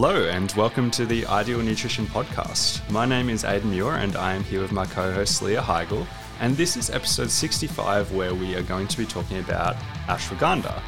Hello, 0.00 0.28
and 0.28 0.52
welcome 0.52 0.92
to 0.92 1.04
the 1.04 1.26
Ideal 1.26 1.58
Nutrition 1.58 2.06
Podcast. 2.06 2.88
My 2.88 3.04
name 3.04 3.28
is 3.28 3.42
Aidan 3.42 3.70
Muir, 3.70 3.96
and 3.96 4.14
I 4.14 4.32
am 4.32 4.44
here 4.44 4.60
with 4.60 4.70
my 4.70 4.86
co 4.86 5.10
host 5.10 5.42
Leah 5.42 5.60
Heigl. 5.60 6.06
And 6.38 6.56
this 6.56 6.76
is 6.76 6.88
episode 6.88 7.32
65, 7.32 8.12
where 8.12 8.32
we 8.32 8.54
are 8.54 8.62
going 8.62 8.86
to 8.86 8.96
be 8.96 9.04
talking 9.04 9.40
about 9.40 9.74
ashwagandha. 10.06 10.80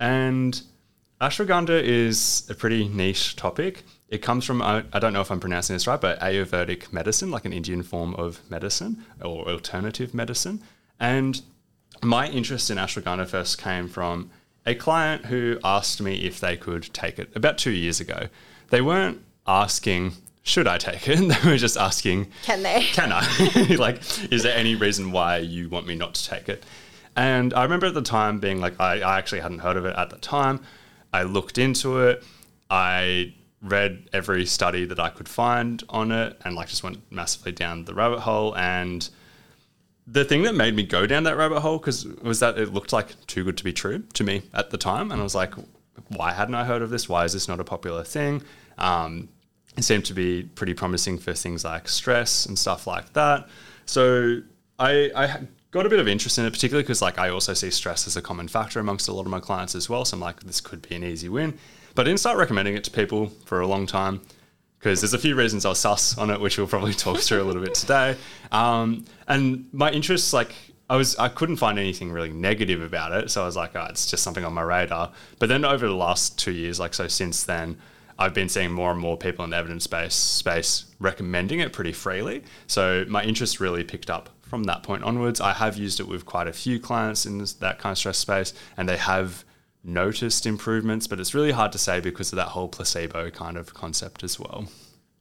And 0.00 0.60
ashwagandha 1.20 1.80
is 1.80 2.48
a 2.50 2.54
pretty 2.56 2.88
niche 2.88 3.36
topic. 3.36 3.84
It 4.08 4.22
comes 4.22 4.44
from, 4.44 4.60
I 4.60 4.82
don't 4.98 5.12
know 5.12 5.20
if 5.20 5.30
I'm 5.30 5.38
pronouncing 5.38 5.76
this 5.76 5.86
right, 5.86 6.00
but 6.00 6.18
Ayurvedic 6.18 6.92
medicine, 6.92 7.30
like 7.30 7.44
an 7.44 7.52
Indian 7.52 7.84
form 7.84 8.16
of 8.16 8.40
medicine 8.50 9.04
or 9.22 9.48
alternative 9.48 10.14
medicine. 10.14 10.64
And 10.98 11.40
my 12.02 12.26
interest 12.26 12.72
in 12.72 12.78
ashwagandha 12.78 13.28
first 13.28 13.56
came 13.62 13.86
from 13.86 14.32
a 14.68 14.74
client 14.74 15.26
who 15.26 15.58
asked 15.64 16.00
me 16.00 16.26
if 16.26 16.40
they 16.40 16.56
could 16.56 16.92
take 16.92 17.18
it 17.18 17.34
about 17.34 17.56
two 17.56 17.70
years 17.70 18.00
ago. 18.00 18.28
They 18.70 18.80
weren't 18.80 19.22
asking, 19.46 20.12
should 20.42 20.66
I 20.66 20.78
take 20.78 21.08
it? 21.08 21.18
They 21.42 21.50
were 21.50 21.56
just 21.56 21.76
asking, 21.76 22.30
can 22.42 22.62
they? 22.62 22.82
Can 22.92 23.12
I? 23.12 23.76
like, 23.78 24.00
is 24.32 24.42
there 24.42 24.56
any 24.56 24.74
reason 24.74 25.12
why 25.12 25.38
you 25.38 25.68
want 25.68 25.86
me 25.86 25.94
not 25.94 26.14
to 26.14 26.28
take 26.28 26.48
it? 26.48 26.64
And 27.16 27.52
I 27.54 27.64
remember 27.64 27.86
at 27.86 27.94
the 27.94 28.02
time 28.02 28.38
being 28.38 28.60
like, 28.60 28.80
I, 28.80 29.00
I 29.00 29.18
actually 29.18 29.40
hadn't 29.40 29.60
heard 29.60 29.76
of 29.76 29.84
it 29.84 29.96
at 29.96 30.10
the 30.10 30.18
time. 30.18 30.60
I 31.12 31.22
looked 31.24 31.58
into 31.58 32.00
it. 32.00 32.22
I 32.70 33.34
read 33.60 34.08
every 34.12 34.46
study 34.46 34.84
that 34.84 35.00
I 35.00 35.10
could 35.10 35.28
find 35.28 35.82
on 35.88 36.12
it 36.12 36.40
and 36.44 36.54
like 36.54 36.68
just 36.68 36.84
went 36.84 37.10
massively 37.10 37.50
down 37.50 37.86
the 37.86 37.94
rabbit 37.94 38.20
hole 38.20 38.56
and 38.56 39.08
the 40.10 40.24
thing 40.24 40.42
that 40.42 40.54
made 40.54 40.74
me 40.74 40.82
go 40.82 41.06
down 41.06 41.24
that 41.24 41.36
rabbit 41.36 41.60
hole 41.60 41.78
because 41.78 42.06
was 42.22 42.40
that 42.40 42.58
it 42.58 42.72
looked 42.72 42.92
like 42.92 43.26
too 43.26 43.44
good 43.44 43.56
to 43.58 43.64
be 43.64 43.72
true 43.72 44.02
to 44.14 44.24
me 44.24 44.42
at 44.54 44.70
the 44.70 44.78
time, 44.78 45.12
and 45.12 45.20
I 45.20 45.24
was 45.24 45.34
like, 45.34 45.54
why 46.08 46.32
hadn't 46.32 46.54
I 46.54 46.64
heard 46.64 46.82
of 46.82 46.90
this? 46.90 47.08
Why 47.08 47.24
is 47.24 47.32
this 47.32 47.48
not 47.48 47.60
a 47.60 47.64
popular 47.64 48.04
thing? 48.04 48.42
Um, 48.78 49.28
it 49.76 49.84
seemed 49.84 50.04
to 50.06 50.14
be 50.14 50.42
pretty 50.42 50.74
promising 50.74 51.18
for 51.18 51.32
things 51.32 51.64
like 51.64 51.88
stress 51.88 52.46
and 52.46 52.58
stuff 52.58 52.86
like 52.86 53.12
that. 53.12 53.48
So 53.86 54.40
I, 54.78 55.10
I 55.14 55.40
got 55.70 55.86
a 55.86 55.88
bit 55.88 56.00
of 56.00 56.08
interest 56.08 56.38
in 56.38 56.44
it, 56.44 56.52
particularly 56.52 56.82
because 56.82 57.02
like 57.02 57.18
I 57.18 57.28
also 57.28 57.54
see 57.54 57.70
stress 57.70 58.06
as 58.06 58.16
a 58.16 58.22
common 58.22 58.48
factor 58.48 58.80
amongst 58.80 59.08
a 59.08 59.12
lot 59.12 59.22
of 59.22 59.28
my 59.28 59.40
clients 59.40 59.74
as 59.74 59.88
well. 59.88 60.04
So 60.04 60.16
I'm 60.16 60.20
like, 60.20 60.40
this 60.40 60.60
could 60.60 60.86
be 60.88 60.96
an 60.96 61.04
easy 61.04 61.28
win. 61.28 61.58
But 61.94 62.02
I 62.06 62.10
didn't 62.10 62.20
start 62.20 62.38
recommending 62.38 62.74
it 62.74 62.84
to 62.84 62.90
people 62.90 63.28
for 63.44 63.60
a 63.60 63.66
long 63.66 63.86
time 63.86 64.20
because 64.78 65.00
there's 65.00 65.14
a 65.14 65.18
few 65.18 65.34
reasons 65.34 65.64
I 65.64 65.70
was 65.70 65.78
sus 65.78 66.16
on 66.16 66.30
it, 66.30 66.40
which 66.40 66.58
we'll 66.58 66.66
probably 66.66 66.94
talk 66.94 67.18
through 67.18 67.42
a 67.42 67.44
little 67.44 67.62
bit 67.62 67.74
today. 67.74 68.16
Um, 68.52 69.04
and 69.26 69.68
my 69.72 69.90
interests, 69.90 70.32
like 70.32 70.54
I 70.90 70.96
was, 70.96 71.16
I 71.16 71.28
couldn't 71.28 71.56
find 71.56 71.78
anything 71.78 72.10
really 72.10 72.30
negative 72.30 72.80
about 72.82 73.12
it, 73.12 73.30
so 73.30 73.42
I 73.42 73.46
was 73.46 73.56
like, 73.56 73.76
oh, 73.76 73.86
it's 73.90 74.06
just 74.06 74.22
something 74.22 74.44
on 74.44 74.54
my 74.54 74.62
radar. 74.62 75.12
But 75.38 75.48
then 75.50 75.64
over 75.64 75.86
the 75.86 75.94
last 75.94 76.38
two 76.38 76.52
years, 76.52 76.80
like 76.80 76.94
so 76.94 77.08
since 77.08 77.44
then, 77.44 77.76
I've 78.18 78.34
been 78.34 78.48
seeing 78.48 78.72
more 78.72 78.90
and 78.90 78.98
more 78.98 79.16
people 79.16 79.44
in 79.44 79.50
the 79.50 79.56
evidence 79.56 79.86
base 79.86 80.14
space 80.14 80.86
recommending 80.98 81.60
it 81.60 81.72
pretty 81.72 81.92
freely. 81.92 82.42
So 82.66 83.04
my 83.06 83.22
interest 83.22 83.60
really 83.60 83.84
picked 83.84 84.10
up 84.10 84.30
from 84.42 84.64
that 84.64 84.82
point 84.82 85.04
onwards. 85.04 85.40
I 85.40 85.52
have 85.52 85.76
used 85.76 86.00
it 86.00 86.08
with 86.08 86.24
quite 86.24 86.48
a 86.48 86.52
few 86.52 86.80
clients 86.80 87.26
in 87.26 87.38
this, 87.38 87.52
that 87.54 87.78
kind 87.78 87.92
of 87.92 87.98
stress 87.98 88.18
space, 88.18 88.54
and 88.76 88.88
they 88.88 88.96
have 88.96 89.44
noticed 89.84 90.46
improvements, 90.46 91.06
but 91.06 91.20
it's 91.20 91.34
really 91.34 91.52
hard 91.52 91.70
to 91.72 91.78
say 91.78 92.00
because 92.00 92.32
of 92.32 92.36
that 92.36 92.48
whole 92.48 92.68
placebo 92.68 93.30
kind 93.30 93.56
of 93.56 93.74
concept 93.74 94.24
as 94.24 94.40
well. 94.40 94.66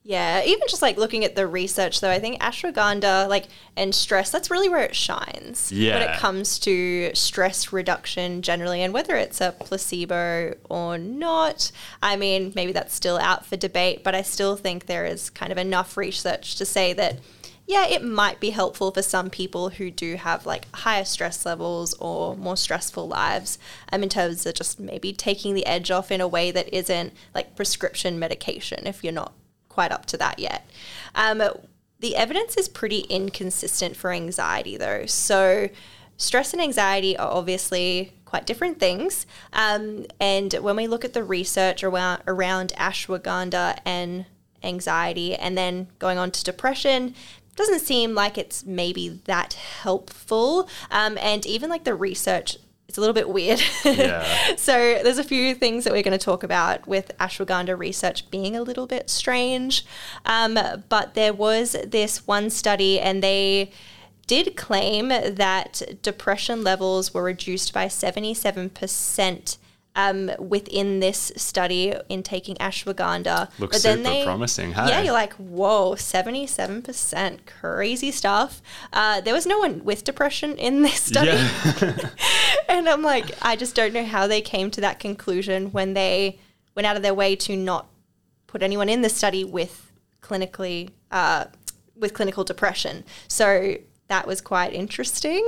Yeah, 0.08 0.42
even 0.46 0.70
just 0.70 0.82
like 0.82 0.96
looking 0.96 1.26
at 1.26 1.36
the 1.36 1.46
research 1.46 2.00
though, 2.00 2.10
I 2.10 2.20
think 2.20 2.40
ashwagandha 2.40 3.28
like 3.28 3.50
and 3.76 3.94
stress, 3.94 4.32
that's 4.32 4.50
really 4.50 4.70
where 4.70 4.84
it 4.84 4.96
shines. 4.96 5.70
Yeah. 5.70 6.00
When 6.00 6.10
it 6.10 6.18
comes 6.18 6.60
to 6.60 7.12
stress 7.14 7.74
reduction 7.74 8.42
generally 8.42 8.82
and 8.82 8.94
whether 8.94 9.18
it's 9.18 9.42
a 9.42 9.54
placebo 9.60 10.56
or 10.70 10.98
not. 10.98 11.74
I 12.02 12.16
mean, 12.16 12.54
maybe 12.56 12.72
that's 12.72 12.96
still 12.96 13.18
out 13.18 13.46
for 13.46 13.58
debate, 13.58 14.06
but 14.06 14.16
I 14.16 14.22
still 14.22 14.56
think 14.56 14.86
there 14.86 15.06
is 15.06 15.30
kind 15.30 15.52
of 15.52 15.58
enough 15.58 15.98
research 15.98 16.56
to 16.56 16.66
say 16.66 16.94
that 16.94 17.20
yeah, 17.66 17.86
it 17.86 18.02
might 18.02 18.40
be 18.40 18.52
helpful 18.52 18.92
for 18.92 19.02
some 19.02 19.30
people 19.30 19.72
who 19.72 19.92
do 19.92 20.16
have 20.16 20.46
like 20.46 20.74
higher 20.74 21.04
stress 21.04 21.46
levels 21.46 21.94
or 21.96 22.38
more 22.38 22.56
stressful 22.56 23.10
lives 23.10 23.60
um, 23.92 24.04
in 24.04 24.08
terms 24.08 24.46
of 24.46 24.54
just 24.54 24.80
maybe 24.80 25.12
taking 25.12 25.54
the 25.54 25.66
edge 25.66 25.92
off 25.92 26.12
in 26.12 26.22
a 26.22 26.30
way 26.30 26.50
that 26.50 26.74
isn't 26.74 27.12
like 27.36 27.58
prescription 27.58 28.18
medication 28.18 28.88
if 28.88 29.04
you're 29.04 29.12
not 29.12 29.34
quite 29.78 29.92
up 29.92 30.08
to 30.08 30.18
that 30.18 30.40
yet. 30.40 30.68
Um, 31.14 31.44
the 32.00 32.16
evidence 32.16 32.58
is 32.58 32.68
pretty 32.68 33.02
inconsistent 33.02 33.96
for 33.96 34.12
anxiety 34.12 34.76
though. 34.76 35.06
So, 35.06 35.70
stress 36.18 36.52
and 36.52 36.60
anxiety 36.60 37.16
are 37.16 37.30
obviously 37.32 38.12
quite 38.26 38.48
different 38.48 38.80
things. 38.80 39.28
Um, 39.54 40.08
and 40.20 40.52
when 40.54 40.76
we 40.76 40.88
look 40.88 41.06
at 41.06 41.14
the 41.14 41.24
research 41.24 41.84
around, 41.84 42.24
around 42.26 42.74
ashwagandha 42.76 43.78
and 43.86 44.26
anxiety 44.64 45.36
and 45.36 45.56
then 45.56 45.90
going 46.00 46.18
on 46.18 46.32
to 46.32 46.44
depression, 46.44 47.14
doesn't 47.56 47.82
seem 47.82 48.16
like 48.16 48.40
it's 48.40 48.66
maybe 48.66 49.22
that 49.26 49.54
helpful. 49.54 50.68
Um, 50.90 51.20
and 51.22 51.46
even 51.46 51.70
like 51.70 51.84
the 51.84 51.94
research, 51.94 52.58
it's 52.88 52.98
a 52.98 53.02
little 53.02 53.14
bit 53.14 53.30
weird. 53.30 53.62
Yeah. 53.84 54.56
so 54.56 55.00
there's 55.04 55.18
a 55.18 55.24
few 55.24 55.54
things 55.54 55.84
that 55.84 55.92
we're 55.92 56.04
going 56.04 56.18
to 56.18 56.24
talk 56.24 56.44
about 56.44 56.88
with 56.88 57.12
ashwagandha 57.20 57.78
research 57.78 58.30
being 58.32 58.56
a 58.56 58.62
little 58.62 58.88
bit 58.88 59.10
strange. 59.10 59.86
Um, 60.26 60.58
but 60.88 61.14
there 61.14 61.34
was 61.34 61.76
this 61.86 62.26
one 62.26 62.50
study, 62.50 63.00
and 63.00 63.22
they 63.22 63.72
did 64.26 64.56
claim 64.56 65.10
that 65.10 65.82
depression 66.02 66.64
levels 66.64 67.14
were 67.14 67.24
reduced 67.24 67.74
by 67.74 67.88
77% 67.88 69.58
um, 69.98 70.32
within 70.38 71.00
this 71.00 71.32
study 71.36 71.94
in 72.08 72.22
taking 72.22 72.56
ashwagandha. 72.58 73.50
Looks 73.60 73.78
but 73.78 73.84
then 73.84 73.98
super 73.98 74.10
they, 74.10 74.24
promising. 74.24 74.74
Hey? 74.74 74.90
Yeah, 74.90 75.02
you're 75.02 75.14
like, 75.14 75.34
whoa, 75.34 75.96
77%, 75.96 77.40
crazy 77.60 78.12
stuff. 78.12 78.62
Uh, 78.94 79.20
there 79.22 79.34
was 79.34 79.48
no 79.48 79.58
one 79.58 79.84
with 79.84 80.04
depression 80.04 80.56
in 80.58 80.84
this 80.84 81.02
study. 81.02 81.32
Yeah. 81.32 82.10
and 82.70 82.88
I'm 82.88 83.02
like, 83.02 83.32
I 83.42 83.56
just 83.56 83.76
don't 83.76 83.92
know 83.92 84.06
how 84.06 84.28
they 84.28 84.40
came 84.40 84.70
to 84.72 84.82
that 84.82 85.00
conclusion 85.00 85.72
when 85.72 85.96
they 85.96 86.40
went 86.76 86.86
out 86.86 86.96
of 86.96 87.02
their 87.02 87.16
way 87.16 87.36
to 87.36 87.58
not 87.58 87.88
put 88.46 88.62
anyone 88.62 88.90
in 88.90 89.02
the 89.02 89.10
study 89.10 89.44
with 89.44 89.92
clinically 90.22 90.92
uh, 91.10 91.46
with 91.96 92.14
clinical 92.14 92.44
depression. 92.44 93.04
So 93.28 93.78
that 94.08 94.28
was 94.28 94.42
quite 94.42 94.74
interesting. 94.74 95.44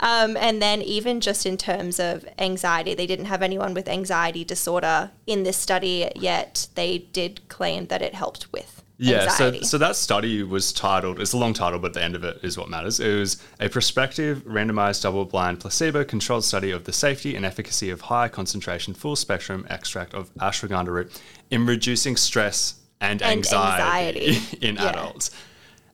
Um, 0.00 0.36
and 0.36 0.62
then, 0.62 0.82
even 0.82 1.20
just 1.20 1.46
in 1.46 1.56
terms 1.56 1.98
of 1.98 2.26
anxiety, 2.38 2.94
they 2.94 3.06
didn't 3.06 3.26
have 3.26 3.42
anyone 3.42 3.74
with 3.74 3.88
anxiety 3.88 4.44
disorder 4.44 5.10
in 5.26 5.42
this 5.42 5.56
study, 5.56 6.10
yet 6.14 6.68
they 6.74 6.98
did 6.98 7.48
claim 7.48 7.86
that 7.86 8.02
it 8.02 8.14
helped 8.14 8.52
with. 8.52 8.82
Yeah, 8.98 9.24
anxiety. 9.24 9.58
so 9.58 9.64
so 9.64 9.78
that 9.78 9.96
study 9.96 10.42
was 10.42 10.72
titled. 10.72 11.20
It's 11.20 11.34
a 11.34 11.36
long 11.36 11.52
title, 11.52 11.78
but 11.78 11.92
the 11.92 12.02
end 12.02 12.14
of 12.14 12.24
it 12.24 12.38
is 12.42 12.56
what 12.56 12.70
matters. 12.70 12.98
It 12.98 13.14
was 13.14 13.42
a 13.60 13.68
prospective, 13.68 14.42
randomized, 14.44 15.02
double-blind, 15.02 15.60
placebo-controlled 15.60 16.44
study 16.44 16.70
of 16.70 16.84
the 16.84 16.92
safety 16.92 17.36
and 17.36 17.44
efficacy 17.44 17.90
of 17.90 18.02
high 18.02 18.28
concentration, 18.28 18.94
full-spectrum 18.94 19.66
extract 19.68 20.14
of 20.14 20.32
ashwagandha 20.36 20.88
root 20.88 21.22
in 21.50 21.66
reducing 21.66 22.16
stress 22.16 22.76
and, 23.00 23.20
and 23.20 23.32
anxiety, 23.32 24.28
anxiety. 24.28 24.58
in 24.66 24.76
yeah. 24.76 24.88
adults. 24.88 25.30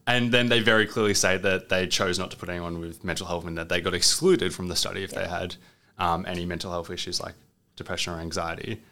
And 0.07 0.33
then 0.33 0.49
they 0.49 0.61
very 0.61 0.87
clearly 0.87 1.15
say 1.15 1.37
that 1.39 1.69
they 1.69 1.87
chose 1.87 2.19
not 2.19 2.31
to 2.33 2.37
put 2.37 2.49
anyone 2.49 2.81
with 2.81 3.05
mental 3.05 3.27
health 3.27 3.47
and 3.47 3.57
that 3.57 3.69
they 3.69 3.81
got 3.81 3.95
excluded 3.95 4.53
from 4.53 4.69
the 4.69 4.77
study 4.77 5.05
if 5.05 5.13
yeah. 5.13 5.21
they 5.21 5.29
had 5.29 5.57
um, 5.99 6.27
any 6.27 6.45
mental 6.45 6.71
health 6.73 6.91
issues 6.91 7.21
like 7.21 7.35
depression 7.77 8.13
or 8.13 8.19
anxiety. 8.19 8.83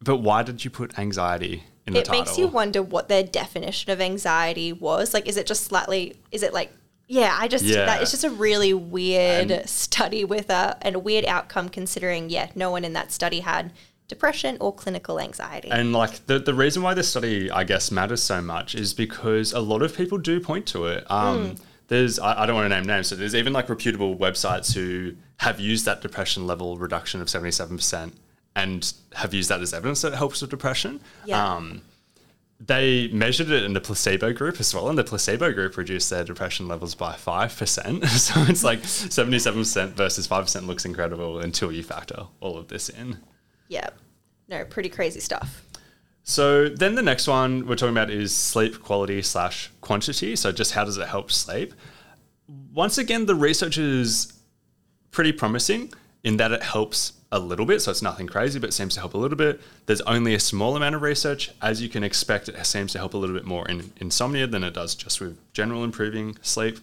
But 0.00 0.18
why 0.18 0.42
did 0.42 0.64
you 0.64 0.70
put 0.70 0.98
anxiety 0.98 1.64
in 1.86 1.94
the 1.94 2.00
it 2.00 2.04
title? 2.04 2.22
It 2.22 2.26
makes 2.26 2.38
you 2.38 2.46
wonder 2.46 2.82
what 2.82 3.08
their 3.08 3.22
definition 3.24 3.90
of 3.90 4.00
anxiety 4.00 4.72
was. 4.72 5.12
Like, 5.12 5.28
is 5.28 5.36
it 5.36 5.46
just 5.46 5.64
slightly, 5.64 6.16
is 6.30 6.42
it 6.42 6.52
like, 6.52 6.72
yeah, 7.08 7.36
I 7.38 7.48
just, 7.48 7.64
Yeah. 7.64 7.86
that, 7.86 8.00
it's 8.02 8.12
just 8.12 8.24
a 8.24 8.30
really 8.30 8.72
weird 8.72 9.50
And- 9.50 9.68
study 9.68 10.24
with 10.24 10.50
a, 10.50 10.78
and 10.82 10.94
a 10.94 11.00
weird 11.00 11.24
outcome 11.24 11.68
considering, 11.68 12.30
yeah, 12.30 12.50
no 12.54 12.70
one 12.70 12.84
in 12.84 12.92
that 12.92 13.10
study 13.10 13.40
had 13.40 13.72
depression 14.08 14.56
or 14.60 14.74
clinical 14.74 15.18
anxiety. 15.20 15.70
And 15.70 15.92
like 15.92 16.26
the, 16.26 16.38
the 16.38 16.54
reason 16.54 16.82
why 16.82 16.94
this 16.94 17.08
study, 17.08 17.50
I 17.50 17.64
guess, 17.64 17.90
matters 17.90 18.22
so 18.22 18.42
much 18.42 18.74
is 18.74 18.94
because 18.94 19.52
a 19.52 19.60
lot 19.60 19.82
of 19.82 19.96
people 19.96 20.18
do 20.18 20.40
point 20.40 20.66
to 20.68 20.86
it. 20.86 21.10
Um, 21.10 21.56
There's, 21.88 22.18
I, 22.18 22.42
I 22.42 22.46
don't 22.46 22.56
want 22.56 22.70
to 22.70 22.74
name 22.74 22.86
names, 22.86 23.08
so 23.08 23.16
there's 23.16 23.34
even 23.34 23.52
like 23.52 23.68
reputable 23.68 24.16
websites 24.16 24.72
who 24.72 25.14
have 25.38 25.60
used 25.60 25.84
that 25.84 26.00
depression 26.00 26.46
level 26.46 26.78
reduction 26.78 27.20
of 27.20 27.28
77% 27.28 28.12
and 28.54 28.92
have 29.14 29.34
used 29.34 29.50
that 29.50 29.60
as 29.60 29.74
evidence 29.74 30.02
that 30.02 30.12
it 30.12 30.16
helps 30.16 30.40
with 30.40 30.50
depression. 30.50 31.00
Yeah. 31.24 31.54
Um, 31.54 31.82
they 32.64 33.08
measured 33.08 33.50
it 33.50 33.64
in 33.64 33.72
the 33.72 33.80
placebo 33.80 34.32
group 34.32 34.60
as 34.60 34.74
well, 34.74 34.88
and 34.88 34.96
the 34.96 35.04
placebo 35.04 35.52
group 35.52 35.76
reduced 35.76 36.10
their 36.10 36.22
depression 36.22 36.68
levels 36.68 36.94
by 36.94 37.14
5%. 37.14 38.06
so 38.08 38.34
it's 38.48 38.62
like 38.62 38.82
77% 38.82 39.90
versus 39.90 40.28
5% 40.28 40.66
looks 40.66 40.84
incredible 40.84 41.40
until 41.40 41.72
you 41.72 41.82
factor 41.82 42.26
all 42.40 42.56
of 42.56 42.68
this 42.68 42.88
in. 42.88 43.18
Yeah. 43.72 43.88
No, 44.48 44.64
pretty 44.64 44.90
crazy 44.90 45.20
stuff. 45.20 45.62
So 46.24 46.68
then 46.68 46.94
the 46.94 47.02
next 47.02 47.26
one 47.26 47.66
we're 47.66 47.74
talking 47.74 47.94
about 47.94 48.10
is 48.10 48.34
sleep 48.34 48.82
quality 48.82 49.22
slash 49.22 49.70
quantity. 49.80 50.36
So 50.36 50.52
just 50.52 50.72
how 50.72 50.84
does 50.84 50.98
it 50.98 51.08
help 51.08 51.32
sleep? 51.32 51.72
Once 52.72 52.98
again, 52.98 53.26
the 53.26 53.34
research 53.34 53.78
is 53.78 54.32
pretty 55.10 55.32
promising 55.32 55.92
in 56.22 56.36
that 56.36 56.52
it 56.52 56.62
helps 56.62 57.14
a 57.32 57.38
little 57.38 57.64
bit, 57.64 57.80
so 57.80 57.90
it's 57.90 58.02
nothing 58.02 58.26
crazy, 58.26 58.58
but 58.58 58.68
it 58.68 58.72
seems 58.72 58.94
to 58.94 59.00
help 59.00 59.14
a 59.14 59.18
little 59.18 59.38
bit. 59.38 59.60
There's 59.86 60.02
only 60.02 60.34
a 60.34 60.38
small 60.38 60.76
amount 60.76 60.94
of 60.94 61.02
research. 61.02 61.50
As 61.62 61.80
you 61.80 61.88
can 61.88 62.04
expect, 62.04 62.48
it 62.48 62.66
seems 62.66 62.92
to 62.92 62.98
help 62.98 63.14
a 63.14 63.16
little 63.16 63.34
bit 63.34 63.46
more 63.46 63.66
in 63.68 63.90
insomnia 63.96 64.46
than 64.46 64.62
it 64.62 64.74
does 64.74 64.94
just 64.94 65.18
with 65.20 65.38
general 65.54 65.82
improving 65.82 66.36
sleep. 66.42 66.78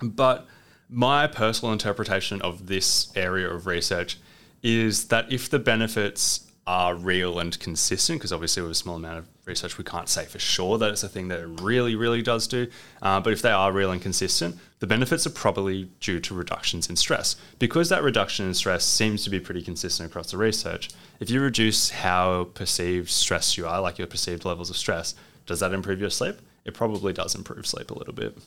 But 0.00 0.46
my 0.88 1.26
personal 1.26 1.72
interpretation 1.72 2.40
of 2.42 2.68
this 2.68 3.10
area 3.16 3.50
of 3.50 3.66
research 3.66 4.18
is 4.62 5.08
that 5.08 5.32
if 5.32 5.50
the 5.50 5.58
benefits 5.58 6.46
are 6.66 6.94
real 6.94 7.40
and 7.40 7.58
consistent, 7.58 8.20
because 8.20 8.32
obviously 8.32 8.62
with 8.62 8.70
a 8.70 8.74
small 8.74 8.96
amount 8.96 9.18
of 9.18 9.26
research, 9.44 9.78
we 9.78 9.84
can't 9.84 10.08
say 10.08 10.24
for 10.24 10.38
sure 10.38 10.78
that 10.78 10.90
it's 10.90 11.02
a 11.02 11.08
thing 11.08 11.26
that 11.28 11.40
it 11.40 11.60
really, 11.60 11.96
really 11.96 12.22
does 12.22 12.46
do. 12.46 12.68
Uh, 13.00 13.18
but 13.18 13.32
if 13.32 13.42
they 13.42 13.50
are 13.50 13.72
real 13.72 13.90
and 13.90 14.00
consistent, 14.00 14.56
the 14.78 14.86
benefits 14.86 15.26
are 15.26 15.30
probably 15.30 15.90
due 15.98 16.20
to 16.20 16.34
reductions 16.34 16.88
in 16.88 16.94
stress. 16.94 17.34
Because 17.58 17.88
that 17.88 18.04
reduction 18.04 18.46
in 18.46 18.54
stress 18.54 18.84
seems 18.84 19.24
to 19.24 19.30
be 19.30 19.40
pretty 19.40 19.62
consistent 19.62 20.08
across 20.08 20.30
the 20.30 20.36
research, 20.36 20.90
if 21.18 21.30
you 21.30 21.40
reduce 21.40 21.90
how 21.90 22.44
perceived 22.54 23.10
stress 23.10 23.58
you 23.58 23.66
are, 23.66 23.80
like 23.80 23.98
your 23.98 24.06
perceived 24.06 24.44
levels 24.44 24.70
of 24.70 24.76
stress, 24.76 25.16
does 25.46 25.58
that 25.58 25.72
improve 25.72 26.00
your 26.00 26.10
sleep? 26.10 26.36
It 26.64 26.74
probably 26.74 27.12
does 27.12 27.34
improve 27.34 27.66
sleep 27.66 27.90
a 27.90 27.98
little 27.98 28.14
bit. 28.14 28.38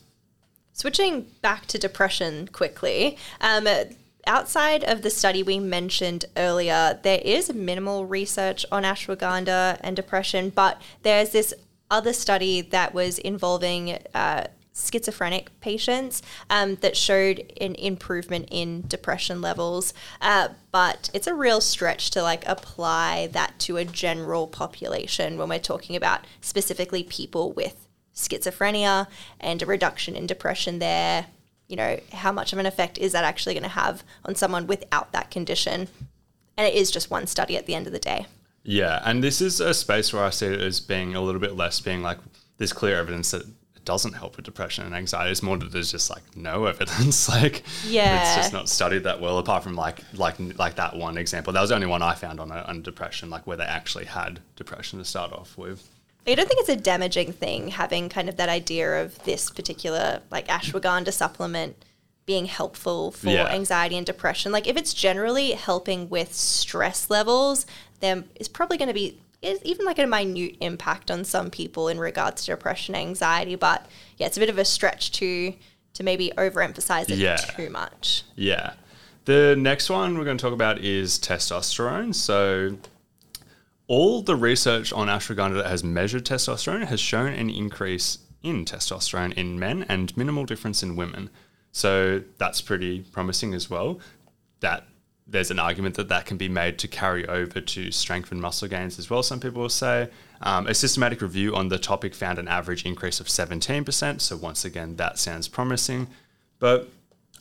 Switching 0.72 1.26
back 1.42 1.66
to 1.66 1.78
depression 1.78 2.48
quickly, 2.48 3.18
um, 3.42 3.66
outside 4.26 4.84
of 4.84 5.02
the 5.02 5.10
study 5.10 5.42
we 5.42 5.58
mentioned 5.58 6.24
earlier, 6.36 6.98
there 7.02 7.20
is 7.24 7.52
minimal 7.52 8.06
research 8.06 8.66
on 8.70 8.82
ashwagandha 8.82 9.78
and 9.82 9.96
depression, 9.96 10.50
but 10.50 10.80
there's 11.02 11.30
this 11.30 11.54
other 11.90 12.12
study 12.12 12.60
that 12.60 12.92
was 12.92 13.18
involving 13.18 13.98
uh, 14.14 14.44
schizophrenic 14.74 15.58
patients 15.60 16.22
um, 16.50 16.76
that 16.76 16.96
showed 16.96 17.52
an 17.60 17.74
improvement 17.76 18.48
in 18.50 18.84
depression 18.86 19.40
levels. 19.40 19.94
Uh, 20.20 20.48
but 20.70 21.08
it's 21.14 21.26
a 21.26 21.34
real 21.34 21.60
stretch 21.60 22.10
to 22.10 22.22
like 22.22 22.46
apply 22.46 23.28
that 23.32 23.58
to 23.58 23.76
a 23.76 23.84
general 23.84 24.46
population 24.46 25.38
when 25.38 25.48
we're 25.48 25.58
talking 25.58 25.96
about 25.96 26.26
specifically 26.40 27.02
people 27.02 27.52
with 27.52 27.88
schizophrenia 28.14 29.06
and 29.40 29.62
a 29.62 29.66
reduction 29.66 30.16
in 30.16 30.26
depression 30.26 30.78
there 30.78 31.26
you 31.68 31.76
know, 31.76 31.98
how 32.12 32.32
much 32.32 32.52
of 32.52 32.58
an 32.58 32.66
effect 32.66 32.98
is 32.98 33.12
that 33.12 33.24
actually 33.24 33.54
going 33.54 33.62
to 33.62 33.68
have 33.68 34.04
on 34.24 34.34
someone 34.34 34.66
without 34.66 35.12
that 35.12 35.30
condition? 35.30 35.88
And 36.56 36.66
it 36.66 36.74
is 36.74 36.90
just 36.90 37.10
one 37.10 37.26
study 37.26 37.56
at 37.56 37.66
the 37.66 37.74
end 37.74 37.86
of 37.86 37.92
the 37.92 37.98
day. 37.98 38.26
Yeah, 38.62 39.00
and 39.04 39.22
this 39.22 39.40
is 39.40 39.60
a 39.60 39.72
space 39.72 40.12
where 40.12 40.24
I 40.24 40.30
see 40.30 40.46
it 40.46 40.60
as 40.60 40.80
being 40.80 41.14
a 41.14 41.20
little 41.20 41.40
bit 41.40 41.54
less 41.54 41.80
being 41.80 42.02
like 42.02 42.18
there's 42.58 42.72
clear 42.72 42.96
evidence 42.96 43.30
that 43.30 43.42
it 43.42 43.84
doesn't 43.84 44.14
help 44.14 44.36
with 44.36 44.44
depression 44.44 44.84
and 44.84 44.94
anxiety. 44.94 45.30
It's 45.30 45.42
more 45.42 45.56
that 45.56 45.70
there's 45.70 45.92
just 45.92 46.10
like 46.10 46.22
no 46.34 46.64
evidence. 46.66 47.28
like 47.28 47.62
yeah, 47.86 48.26
it's 48.26 48.36
just 48.36 48.52
not 48.52 48.68
studied 48.68 49.04
that 49.04 49.20
well. 49.20 49.38
Apart 49.38 49.62
from 49.62 49.76
like 49.76 50.00
like 50.14 50.36
like 50.58 50.74
that 50.76 50.96
one 50.96 51.16
example, 51.16 51.52
that 51.52 51.60
was 51.60 51.70
the 51.70 51.76
only 51.76 51.86
one 51.86 52.02
I 52.02 52.14
found 52.14 52.40
on 52.40 52.50
a, 52.50 52.62
on 52.62 52.82
depression, 52.82 53.30
like 53.30 53.46
where 53.46 53.56
they 53.56 53.64
actually 53.64 54.06
had 54.06 54.40
depression 54.56 54.98
to 54.98 55.04
start 55.04 55.32
off 55.32 55.56
with. 55.56 55.88
I 56.26 56.34
don't 56.34 56.48
think 56.48 56.60
it's 56.60 56.68
a 56.68 56.76
damaging 56.76 57.32
thing 57.32 57.68
having 57.68 58.08
kind 58.08 58.28
of 58.28 58.36
that 58.36 58.48
idea 58.48 59.02
of 59.02 59.22
this 59.24 59.50
particular 59.50 60.20
like 60.30 60.48
ashwagandha 60.48 61.12
supplement 61.12 61.84
being 62.26 62.46
helpful 62.46 63.12
for 63.12 63.30
yeah. 63.30 63.46
anxiety 63.46 63.96
and 63.96 64.04
depression. 64.04 64.50
Like 64.50 64.66
if 64.66 64.76
it's 64.76 64.92
generally 64.92 65.52
helping 65.52 66.08
with 66.08 66.34
stress 66.34 67.08
levels, 67.08 67.66
then 68.00 68.28
it's 68.34 68.48
probably 68.48 68.76
going 68.76 68.88
to 68.88 68.94
be 68.94 69.20
even 69.42 69.86
like 69.86 69.98
a 69.98 70.06
minute 70.06 70.56
impact 70.60 71.10
on 71.10 71.24
some 71.24 71.50
people 71.50 71.88
in 71.88 72.00
regards 72.00 72.44
to 72.44 72.52
depression 72.52 72.96
and 72.96 73.08
anxiety. 73.08 73.54
But 73.54 73.86
yeah, 74.16 74.26
it's 74.26 74.36
a 74.36 74.40
bit 74.40 74.50
of 74.50 74.58
a 74.58 74.64
stretch 74.64 75.12
to 75.12 75.54
to 75.94 76.02
maybe 76.02 76.30
overemphasize 76.36 77.08
it 77.08 77.18
yeah. 77.18 77.36
too 77.36 77.70
much. 77.70 78.24
Yeah. 78.34 78.74
The 79.24 79.56
next 79.56 79.88
one 79.88 80.18
we're 80.18 80.24
going 80.24 80.36
to 80.36 80.42
talk 80.42 80.52
about 80.52 80.78
is 80.78 81.18
testosterone. 81.18 82.14
So 82.14 82.76
all 83.88 84.22
the 84.22 84.36
research 84.36 84.92
on 84.92 85.08
ashwagandha 85.08 85.54
that 85.54 85.66
has 85.66 85.84
measured 85.84 86.24
testosterone 86.24 86.86
has 86.86 87.00
shown 87.00 87.32
an 87.32 87.50
increase 87.50 88.18
in 88.42 88.64
testosterone 88.64 89.32
in 89.34 89.58
men 89.58 89.84
and 89.88 90.16
minimal 90.16 90.44
difference 90.44 90.82
in 90.82 90.96
women. 90.96 91.30
So 91.72 92.22
that's 92.38 92.60
pretty 92.60 93.00
promising 93.00 93.54
as 93.54 93.68
well. 93.68 94.00
That 94.60 94.86
there's 95.26 95.50
an 95.50 95.58
argument 95.58 95.96
that 95.96 96.08
that 96.08 96.24
can 96.24 96.36
be 96.36 96.48
made 96.48 96.78
to 96.78 96.88
carry 96.88 97.26
over 97.26 97.60
to 97.60 97.90
strength 97.90 98.30
and 98.30 98.40
muscle 98.40 98.68
gains 98.68 98.98
as 98.98 99.10
well. 99.10 99.22
Some 99.22 99.40
people 99.40 99.62
will 99.62 99.68
say 99.68 100.08
um, 100.40 100.66
a 100.66 100.74
systematic 100.74 101.20
review 101.20 101.54
on 101.56 101.68
the 101.68 101.78
topic 101.78 102.14
found 102.14 102.38
an 102.38 102.46
average 102.46 102.86
increase 102.86 103.18
of 103.18 103.26
17%. 103.26 104.20
So 104.20 104.36
once 104.36 104.64
again, 104.64 104.96
that 104.96 105.18
sounds 105.18 105.48
promising, 105.48 106.06
but 106.60 106.88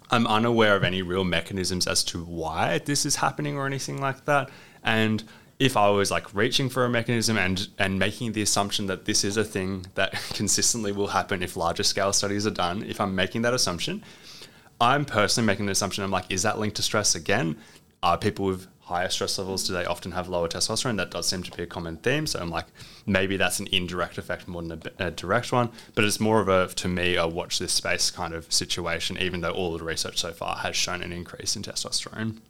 I'm 0.09 0.25
unaware 0.25 0.75
of 0.75 0.83
any 0.83 1.01
real 1.01 1.23
mechanisms 1.23 1.87
as 1.87 2.03
to 2.05 2.23
why 2.23 2.79
this 2.79 3.05
is 3.05 3.17
happening 3.17 3.55
or 3.55 3.67
anything 3.67 4.01
like 4.01 4.25
that. 4.25 4.49
And 4.83 5.23
if 5.57 5.77
I 5.77 5.89
was 5.89 6.11
like 6.11 6.33
reaching 6.33 6.69
for 6.69 6.85
a 6.85 6.89
mechanism 6.89 7.37
and 7.37 7.67
and 7.79 7.97
making 7.97 8.33
the 8.33 8.41
assumption 8.41 8.87
that 8.87 9.05
this 9.05 9.23
is 9.23 9.37
a 9.37 9.43
thing 9.43 9.85
that 9.95 10.11
consistently 10.33 10.91
will 10.91 11.07
happen 11.07 11.41
if 11.41 11.55
larger 11.55 11.83
scale 11.83 12.13
studies 12.13 12.45
are 12.45 12.51
done, 12.51 12.83
if 12.83 12.99
I'm 12.99 13.15
making 13.15 13.43
that 13.43 13.53
assumption, 13.53 14.03
I'm 14.81 15.05
personally 15.05 15.47
making 15.47 15.65
the 15.67 15.71
assumption 15.71 16.03
I'm 16.03 16.11
like, 16.11 16.25
is 16.29 16.43
that 16.43 16.59
linked 16.59 16.75
to 16.77 16.83
stress 16.83 17.15
again? 17.15 17.57
Are 18.03 18.17
people 18.17 18.45
with 18.45 18.67
higher 18.81 19.09
stress 19.09 19.37
levels 19.39 19.65
do 19.65 19.73
they 19.73 19.85
often 19.85 20.11
have 20.11 20.27
lower 20.27 20.47
testosterone? 20.47 20.97
That 20.97 21.09
does 21.09 21.27
seem 21.27 21.41
to 21.43 21.51
be 21.51 21.63
a 21.63 21.67
common 21.67 21.97
theme. 21.97 22.27
So 22.27 22.39
I'm 22.39 22.51
like, 22.51 22.67
maybe 23.07 23.35
that's 23.35 23.59
an 23.59 23.67
indirect 23.71 24.17
effect 24.19 24.47
more 24.47 24.61
than 24.61 24.81
a, 24.99 25.07
a 25.07 25.11
direct 25.11 25.51
one. 25.51 25.71
But 25.95 26.03
it's 26.03 26.19
more 26.19 26.39
of 26.39 26.49
a 26.49 26.67
to 26.75 26.87
me 26.87 27.15
a 27.15 27.27
watch 27.27 27.57
this 27.57 27.71
space 27.71 28.11
kind 28.11 28.33
of 28.33 28.51
situation, 28.51 29.17
even 29.17 29.41
though 29.41 29.51
all 29.51 29.75
the 29.75 29.83
research 29.83 30.19
so 30.19 30.33
far 30.33 30.57
has 30.57 30.75
shown 30.75 31.01
an 31.01 31.11
increase 31.11 31.55
in 31.55 31.63
testosterone. 31.63 32.41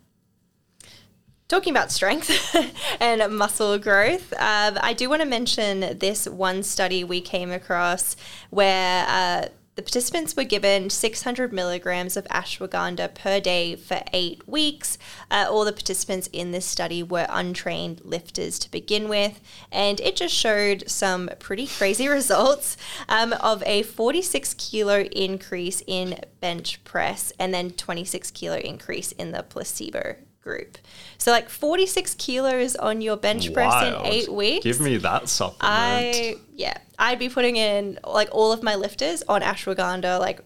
Talking 1.48 1.74
about 1.74 1.92
strength 1.92 2.56
and 3.00 3.38
muscle 3.38 3.78
growth, 3.78 4.34
um, 4.34 4.80
I 4.82 4.94
do 4.98 5.10
want 5.10 5.22
to 5.22 5.28
mention 5.28 6.00
this 6.00 6.28
one 6.28 6.64
study 6.64 7.04
we 7.04 7.22
came 7.22 7.52
across 7.52 8.16
where 8.50 9.06
uh, 9.08 9.50
the 9.76 9.84
participants 9.84 10.36
were 10.36 10.44
given 10.44 10.90
600 10.90 11.54
milligrams 11.54 12.18
of 12.18 12.26
ashwagandha 12.30 13.14
per 13.14 13.40
day 13.40 13.76
for 13.76 14.02
eight 14.12 14.48
weeks. 14.48 14.98
Uh, 15.30 15.46
all 15.48 15.66
the 15.66 15.72
participants 15.72 16.28
in 16.34 16.50
this 16.50 16.66
study 16.66 17.04
were 17.04 17.28
untrained 17.30 18.02
lifters 18.04 18.58
to 18.58 18.72
begin 18.72 19.08
with, 19.08 19.40
and 19.72 20.00
it 20.00 20.16
just 20.16 20.34
showed 20.34 20.90
some 20.90 21.30
pretty 21.38 21.68
crazy 21.68 22.08
results 22.20 22.76
um, 23.08 23.34
of 23.34 23.62
a 23.68 23.84
46 23.84 24.56
kilo 24.56 25.02
increase 25.12 25.84
in 25.86 26.20
bench 26.40 26.84
press 26.84 27.32
and 27.38 27.54
then 27.54 27.70
26 27.70 28.32
kilo 28.32 28.58
increase 28.58 29.12
in 29.12 29.32
the 29.32 29.44
placebo 29.44 30.16
group. 30.46 30.78
So 31.18 31.32
like 31.32 31.50
46 31.50 32.16
kilos 32.16 32.76
on 32.76 33.02
your 33.02 33.18
bench 33.18 33.52
press 33.54 33.74
Wild. 33.74 34.06
in 34.06 34.14
eight 34.14 34.30
weeks. 34.32 34.64
Give 34.64 34.80
me 34.80 34.98
that 34.98 35.28
supplement. 35.28 35.58
I 35.64 36.36
yeah, 36.54 36.78
I'd 36.98 37.20
be 37.20 37.28
putting 37.28 37.58
in 37.58 38.00
like 38.06 38.30
all 38.32 38.54
of 38.54 38.64
my 38.64 38.76
lifters 38.76 39.24
on 39.28 39.42
ashwagandha 39.42 40.20
like 40.20 40.40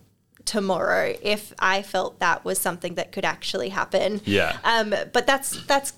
tomorrow 0.45 1.15
if 1.21 1.53
I 1.59 1.83
felt 1.83 2.19
that 2.19 2.43
was 2.43 2.57
something 2.57 2.95
that 2.95 3.11
could 3.11 3.25
actually 3.25 3.69
happen. 3.69 4.21
Yeah. 4.25 4.57
Um, 4.63 4.95
but 5.13 5.27
that's 5.27 5.63
that's 5.65 5.93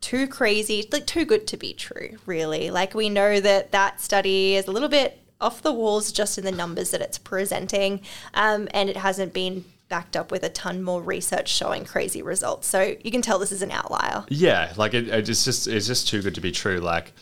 too 0.00 0.26
crazy, 0.26 0.86
like 0.92 1.06
too 1.06 1.24
good 1.24 1.46
to 1.46 1.56
be 1.56 1.72
true, 1.72 2.18
really. 2.26 2.70
Like 2.70 2.94
we 2.94 3.08
know 3.08 3.40
that 3.40 3.72
that 3.72 4.00
study 4.00 4.56
is 4.56 4.66
a 4.66 4.72
little 4.72 4.90
bit 4.90 5.18
off 5.40 5.62
the 5.62 5.72
walls 5.72 6.12
just 6.12 6.38
in 6.38 6.44
the 6.44 6.52
numbers 6.52 6.90
that 6.90 7.00
it's 7.00 7.18
presenting, 7.18 8.00
um, 8.34 8.68
and 8.72 8.90
it 8.90 8.96
hasn't 8.96 9.32
been 9.32 9.64
backed 9.88 10.16
up 10.16 10.30
with 10.30 10.42
a 10.42 10.48
ton 10.48 10.82
more 10.82 11.00
research 11.00 11.48
showing 11.48 11.84
crazy 11.84 12.22
results. 12.22 12.66
So 12.66 12.96
you 13.02 13.10
can 13.10 13.22
tell 13.22 13.38
this 13.38 13.52
is 13.52 13.62
an 13.62 13.70
outlier. 13.70 14.24
Yeah, 14.28 14.72
like 14.76 14.94
it, 14.94 15.08
it's 15.08 15.44
just 15.44 15.68
it's 15.68 15.86
just 15.86 16.08
too 16.08 16.22
good 16.22 16.34
to 16.34 16.40
be 16.40 16.52
true. 16.52 16.78
Like, 16.78 17.12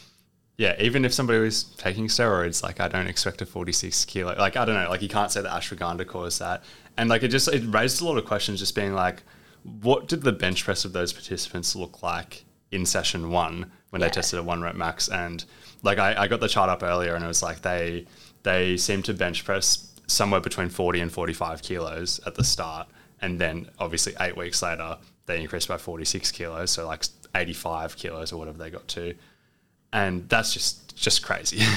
yeah, 0.56 0.74
even 0.78 1.04
if 1.04 1.12
somebody 1.12 1.38
was 1.40 1.64
taking 1.64 2.06
steroids, 2.06 2.62
like 2.62 2.80
I 2.80 2.88
don't 2.88 3.06
expect 3.06 3.42
a 3.42 3.46
46 3.46 4.04
kilo. 4.06 4.34
Like 4.36 4.56
I 4.56 4.64
don't 4.64 4.74
know, 4.74 4.88
like 4.88 5.02
you 5.02 5.08
can't 5.08 5.30
say 5.30 5.42
that 5.42 5.50
ashwagandha 5.50 6.06
caused 6.06 6.40
that. 6.40 6.64
And 6.96 7.10
like 7.10 7.22
it 7.22 7.28
just 7.28 7.48
it 7.48 7.62
raised 7.66 8.00
a 8.00 8.04
lot 8.04 8.18
of 8.18 8.24
questions, 8.24 8.60
just 8.60 8.74
being 8.74 8.94
like, 8.94 9.22
what 9.62 10.08
did 10.08 10.22
the 10.22 10.32
bench 10.32 10.64
press 10.64 10.84
of 10.84 10.92
those 10.92 11.12
participants 11.12 11.74
look 11.74 12.02
like 12.02 12.44
in 12.70 12.86
session 12.86 13.30
one 13.30 13.70
when 13.90 14.00
yeah. 14.00 14.08
they 14.08 14.12
tested 14.12 14.38
a 14.38 14.42
one 14.42 14.62
rep 14.62 14.76
max? 14.76 15.08
And 15.08 15.44
like 15.82 15.98
I, 15.98 16.22
I 16.22 16.28
got 16.28 16.40
the 16.40 16.48
chart 16.48 16.70
up 16.70 16.82
earlier, 16.82 17.14
and 17.14 17.24
it 17.24 17.28
was 17.28 17.42
like 17.42 17.62
they 17.62 18.06
they 18.42 18.76
seemed 18.76 19.04
to 19.06 19.14
bench 19.14 19.44
press 19.44 19.93
somewhere 20.06 20.40
between 20.40 20.68
40 20.68 21.00
and 21.00 21.12
45 21.12 21.62
kilos 21.62 22.20
at 22.26 22.34
the 22.34 22.44
start. 22.44 22.88
And 23.20 23.40
then 23.40 23.70
obviously 23.78 24.14
eight 24.20 24.36
weeks 24.36 24.62
later, 24.62 24.98
they 25.26 25.40
increased 25.40 25.68
by 25.68 25.78
46 25.78 26.30
kilos. 26.32 26.70
So 26.70 26.86
like 26.86 27.04
85 27.34 27.96
kilos 27.96 28.32
or 28.32 28.38
whatever 28.38 28.58
they 28.58 28.70
got 28.70 28.86
to. 28.88 29.14
And 29.92 30.28
that's 30.28 30.52
just, 30.52 30.96
just 30.96 31.22
crazy. 31.22 31.62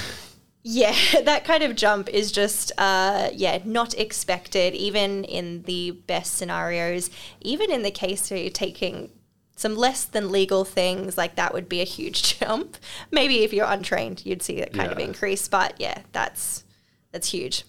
Yeah, 0.70 0.94
that 1.24 1.46
kind 1.46 1.64
of 1.64 1.78
jump 1.78 2.10
is 2.10 2.30
just, 2.30 2.74
uh, 2.78 3.30
yeah, 3.34 3.60
not 3.64 3.98
expected, 3.98 4.74
even 4.74 5.24
in 5.24 5.64
the 5.64 5.92
best 5.92 6.36
scenarios. 6.36 7.10
Even 7.40 7.72
in 7.72 7.84
the 7.84 7.92
case 7.92 8.30
where 8.30 8.40
you're 8.40 8.50
taking 8.50 9.10
some 9.56 9.76
less 9.78 10.04
than 10.04 10.30
legal 10.30 10.66
things, 10.66 11.18
like 11.18 11.36
that 11.36 11.54
would 11.54 11.70
be 11.70 11.80
a 11.80 11.86
huge 11.86 12.40
jump. 12.40 12.76
Maybe 13.12 13.46
if 13.46 13.54
you're 13.54 13.66
untrained, 13.66 14.26
you'd 14.26 14.44
see 14.44 14.60
that 14.60 14.74
kind 14.74 14.92
yeah. 14.92 14.92
of 14.92 15.00
increase. 15.00 15.48
But 15.48 15.80
yeah, 15.80 16.02
that's 16.12 16.66
that's 17.14 17.32
huge. 17.32 17.64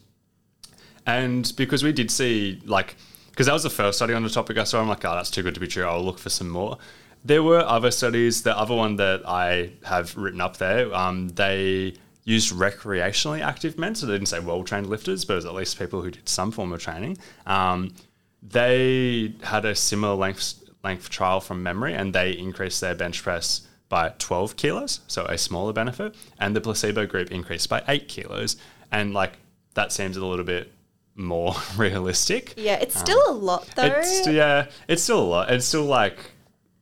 And 1.09 1.51
because 1.57 1.83
we 1.83 1.93
did 1.93 2.11
see, 2.11 2.61
like, 2.67 2.97
because 3.31 3.47
that 3.47 3.55
was 3.55 3.63
the 3.63 3.71
first 3.71 3.97
study 3.97 4.13
on 4.13 4.23
the 4.23 4.29
topic 4.29 4.59
I 4.59 4.65
saw, 4.65 4.79
I'm 4.79 4.89
like, 4.89 5.07
oh, 5.07 5.15
that's 5.15 5.31
too 5.31 5.43
good 5.43 5.55
to 5.55 5.61
be 5.61 5.67
true. 5.67 5.85
I'll 5.85 6.05
look 6.05 6.19
for 6.19 6.29
some 6.29 6.51
more. 6.51 6.77
there 7.25 7.43
were 7.43 7.61
other 7.61 7.91
studies. 7.91 8.43
The 8.43 8.57
other 8.57 8.75
one 8.75 8.97
that 8.97 9.27
I 9.27 9.71
have 9.85 10.15
written 10.19 10.43
up 10.43 10.59
there, 10.59 10.95
um, 10.95 11.31
they 11.31 11.95
used 12.25 12.53
recreationally 12.53 13.41
active 13.41 13.79
men, 13.79 13.95
so 13.95 14.05
they 14.05 14.13
didn't 14.13 14.29
say 14.29 14.39
well 14.39 14.63
trained 14.63 14.89
lifters, 14.89 15.25
but 15.25 15.33
it 15.33 15.37
was 15.37 15.47
at 15.47 15.55
least 15.55 15.79
people 15.79 16.03
who 16.03 16.11
did 16.11 16.29
some 16.29 16.51
form 16.51 16.75
of 16.75 16.83
training. 16.83 17.17
Um, 17.47 17.95
they 18.43 19.35
had 19.43 19.65
a 19.65 19.75
similar 19.75 20.15
length 20.15 20.63
length 20.85 21.09
trial 21.09 21.41
from 21.41 21.63
memory, 21.63 21.95
and 21.95 22.15
they 22.15 22.33
increased 22.33 22.83
their 22.83 22.95
bench 22.95 23.23
press 23.23 23.67
by 23.89 24.13
12 24.19 24.57
kilos, 24.57 25.01
so 25.07 25.25
a 25.25 25.39
smaller 25.39 25.73
benefit, 25.73 26.15
and 26.39 26.55
the 26.55 26.61
placebo 26.61 27.07
group 27.07 27.31
increased 27.31 27.71
by 27.71 27.83
eight 27.89 28.09
kilos, 28.09 28.57
and 28.93 29.15
like 29.15 29.39
that 29.73 29.91
seems 29.91 30.15
a 30.19 30.27
little 30.27 30.45
bit 30.45 30.71
more 31.19 31.55
realistic. 31.77 32.55
Yeah, 32.57 32.77
it's 32.77 32.99
still 32.99 33.23
a 33.29 33.33
lot 33.33 33.67
though. 33.77 33.85
It's, 33.85 34.27
yeah, 34.29 34.67
it's 34.89 35.03
still 35.03 35.21
a 35.21 35.29
lot. 35.29 35.51
It's 35.51 35.67
still 35.67 35.85
like 35.85 36.19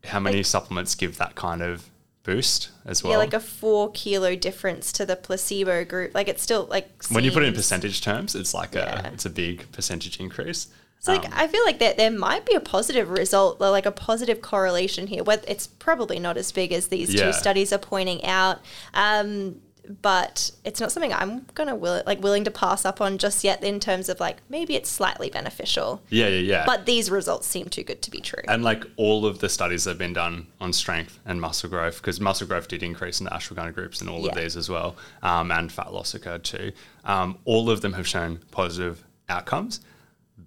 how 0.05 0.21
many 0.21 0.43
supplements 0.45 0.95
give 0.95 1.17
that 1.19 1.35
kind 1.35 1.63
of 1.63 1.91
boost 2.23 2.71
as 2.85 3.03
well. 3.03 3.13
yeah, 3.13 3.19
like 3.19 3.35
a 3.35 3.41
four 3.41 3.91
kilo 3.93 4.35
difference 4.37 4.93
to 4.93 5.07
the 5.07 5.17
placebo 5.17 5.85
group. 5.85 6.15
Like 6.15 6.29
it's 6.29 6.43
still 6.43 6.67
like 6.71 6.89
when 7.11 7.25
you 7.25 7.31
put 7.33 7.43
it 7.43 7.47
in 7.47 7.55
percentage 7.55 8.01
terms, 8.03 8.35
it's 8.35 8.53
like 8.55 8.75
Yeah. 8.75 9.09
a 9.09 9.13
it's 9.13 9.25
a 9.25 9.31
big 9.31 9.71
percentage 9.73 10.21
increase. 10.21 10.69
So 10.99 11.13
like 11.13 11.33
I 11.33 11.47
feel 11.47 11.63
like 11.65 11.79
that 11.79 11.97
there 11.99 12.11
might 12.11 12.45
be 12.47 12.55
a 12.55 12.61
positive 12.61 13.11
result, 13.11 13.61
like 13.61 13.87
a 13.87 13.93
positive 13.93 14.41
correlation 14.41 15.07
here. 15.07 15.23
Where 15.23 15.41
it's 15.47 15.67
probably 15.67 16.19
not 16.19 16.37
as 16.37 16.51
big 16.53 16.73
as 16.73 16.89
these 16.89 17.15
Yeah. 17.15 17.27
two 17.27 17.33
studies 17.33 17.73
are 17.73 17.79
pointing 17.79 18.25
out, 18.25 18.59
um, 18.95 19.61
but 20.03 20.51
it's 20.65 20.81
not 20.81 20.91
something 20.93 21.13
I'm 21.13 21.47
gonna 21.55 21.75
will 21.75 22.03
like 22.07 22.23
willing 22.23 22.45
to 22.45 22.51
pass 22.51 22.85
up 22.85 23.01
on 23.01 23.19
just 23.19 23.45
yet. 23.45 23.63
In 23.65 23.81
terms 23.81 24.09
of 24.09 24.21
like 24.21 24.39
maybe 24.49 24.75
it's 24.77 24.91
slightly 24.91 25.31
beneficial, 25.31 26.03
Yeah, 26.11 26.29
yeah, 26.29 26.39
yeah. 26.39 26.67
but 26.67 26.87
these 26.87 27.11
results 27.11 27.47
seem 27.47 27.67
too 27.67 27.83
good 27.83 28.03
to 28.03 28.11
be 28.11 28.21
true. 28.21 28.43
and 28.49 28.63
like 28.65 28.85
all 28.97 29.27
of 29.27 29.39
the 29.39 29.49
studies 29.49 29.85
that 29.85 29.91
have 29.93 29.99
been 29.99 30.13
done 30.13 30.47
on 30.61 30.73
strength 30.73 31.19
and 31.25 31.41
muscle 31.41 31.69
growth, 31.71 31.97
because 31.97 32.21
muscle 32.21 32.47
growth 32.47 32.69
did 32.69 32.83
increase 32.83 33.21
in 33.21 33.25
the 33.25 33.31
ashwagandha 33.31 33.75
groups 33.75 34.01
and 34.01 34.11
all 34.11 34.27
of 34.29 34.35
these 34.35 34.57
as 34.57 34.69
well, 34.69 34.97
um, 35.23 35.51
and 35.51 35.71
fat 35.73 35.93
loss 35.93 36.15
occurred 36.15 36.45
too. 36.45 36.73
Um, 37.05 37.39
all 37.45 37.71
of 37.71 37.81
them 37.81 37.93
have 37.95 38.07
shown 38.07 38.41
positive 38.51 39.05
outcomes, 39.29 39.81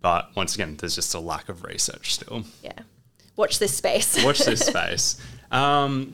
but 0.02 0.30
once 0.36 0.56
again, 0.56 0.78
there's 0.78 0.96
just 0.96 1.14
a 1.14 1.20
lack 1.20 1.50
of 1.50 1.64
research 1.64 2.14
still. 2.14 2.44
yeah, 2.64 2.74
watch 3.36 3.60
this 3.60 3.76
space. 3.76 4.24
Watch 4.24 4.40
this 4.40 4.60
space. 4.66 5.20
Um, 5.52 6.14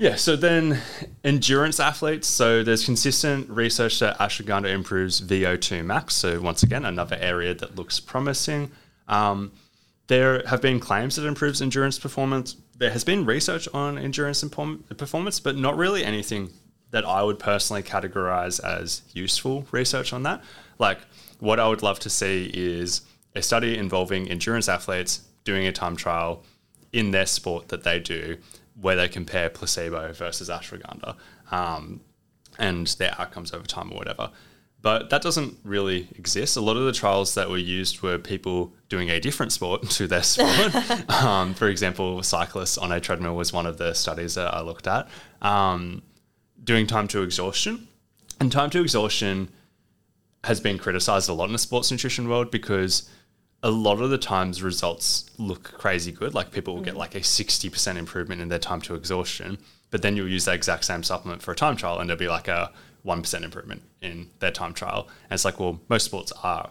yeah, 0.00 0.16
so 0.16 0.34
then 0.34 0.80
endurance 1.22 1.78
athletes. 1.78 2.26
So 2.26 2.64
there's 2.64 2.86
consistent 2.86 3.50
research 3.50 3.98
that 3.98 4.18
ashwagandha 4.18 4.72
improves 4.72 5.20
VO2 5.20 5.84
max. 5.84 6.14
So 6.14 6.40
once 6.40 6.62
again, 6.62 6.86
another 6.86 7.18
area 7.20 7.52
that 7.52 7.76
looks 7.76 8.00
promising. 8.00 8.70
Um, 9.08 9.52
there 10.06 10.42
have 10.46 10.62
been 10.62 10.80
claims 10.80 11.16
that 11.16 11.26
it 11.26 11.28
improves 11.28 11.60
endurance 11.60 11.98
performance. 11.98 12.56
There 12.78 12.90
has 12.90 13.04
been 13.04 13.26
research 13.26 13.68
on 13.74 13.98
endurance 13.98 14.42
performance, 14.42 15.38
but 15.38 15.56
not 15.56 15.76
really 15.76 16.02
anything 16.02 16.48
that 16.92 17.04
I 17.04 17.22
would 17.22 17.38
personally 17.38 17.82
categorize 17.82 18.58
as 18.64 19.02
useful 19.12 19.66
research 19.70 20.14
on 20.14 20.22
that. 20.22 20.42
Like, 20.78 21.00
what 21.40 21.60
I 21.60 21.68
would 21.68 21.82
love 21.82 22.00
to 22.00 22.10
see 22.10 22.50
is 22.54 23.02
a 23.36 23.42
study 23.42 23.76
involving 23.76 24.30
endurance 24.30 24.66
athletes 24.66 25.20
doing 25.44 25.66
a 25.66 25.72
time 25.72 25.94
trial 25.94 26.42
in 26.90 27.10
their 27.10 27.26
sport 27.26 27.68
that 27.68 27.84
they 27.84 28.00
do, 28.00 28.38
where 28.80 28.96
they 28.96 29.08
compare 29.08 29.50
placebo 29.50 30.12
versus 30.12 30.48
ashwagandha 30.48 31.16
um, 31.50 32.00
and 32.58 32.86
their 32.98 33.14
outcomes 33.18 33.52
over 33.52 33.66
time 33.66 33.92
or 33.92 33.96
whatever. 33.96 34.30
But 34.82 35.10
that 35.10 35.20
doesn't 35.20 35.58
really 35.62 36.08
exist. 36.16 36.56
A 36.56 36.60
lot 36.60 36.78
of 36.78 36.84
the 36.84 36.92
trials 36.92 37.34
that 37.34 37.50
were 37.50 37.58
used 37.58 38.00
were 38.00 38.16
people 38.16 38.72
doing 38.88 39.10
a 39.10 39.20
different 39.20 39.52
sport 39.52 39.82
to 39.90 40.06
their 40.06 40.22
sport. 40.22 40.74
um, 41.22 41.54
for 41.54 41.68
example, 41.68 42.22
cyclists 42.22 42.78
on 42.78 42.90
a 42.90 43.00
treadmill 43.00 43.36
was 43.36 43.52
one 43.52 43.66
of 43.66 43.76
the 43.76 43.92
studies 43.92 44.34
that 44.36 44.54
I 44.54 44.62
looked 44.62 44.86
at. 44.86 45.08
Um, 45.42 46.02
doing 46.62 46.86
time 46.86 47.08
to 47.08 47.22
exhaustion. 47.22 47.88
And 48.40 48.50
time 48.50 48.70
to 48.70 48.80
exhaustion 48.80 49.50
has 50.44 50.60
been 50.60 50.78
criticized 50.78 51.28
a 51.28 51.34
lot 51.34 51.46
in 51.46 51.52
the 51.52 51.58
sports 51.58 51.90
nutrition 51.90 52.26
world 52.26 52.50
because 52.50 53.10
a 53.62 53.70
lot 53.70 54.00
of 54.00 54.10
the 54.10 54.18
times 54.18 54.62
results 54.62 55.30
look 55.38 55.62
crazy 55.62 56.12
good. 56.12 56.34
Like 56.34 56.50
people 56.50 56.74
will 56.74 56.82
get 56.82 56.92
mm-hmm. 56.92 56.98
like 56.98 57.14
a 57.14 57.20
60% 57.20 57.96
improvement 57.96 58.40
in 58.40 58.48
their 58.48 58.58
time 58.58 58.80
to 58.82 58.94
exhaustion, 58.94 59.58
but 59.90 60.02
then 60.02 60.16
you'll 60.16 60.28
use 60.28 60.46
that 60.46 60.54
exact 60.54 60.84
same 60.84 61.02
supplement 61.02 61.42
for 61.42 61.52
a 61.52 61.56
time 61.56 61.76
trial 61.76 61.98
and 61.98 62.08
there'll 62.08 62.18
be 62.18 62.28
like 62.28 62.48
a 62.48 62.72
1% 63.04 63.42
improvement 63.42 63.82
in 64.00 64.30
their 64.38 64.50
time 64.50 64.72
trial. 64.72 65.08
And 65.24 65.32
it's 65.32 65.44
like, 65.44 65.60
well, 65.60 65.80
most 65.88 66.04
sports 66.04 66.32
are 66.42 66.70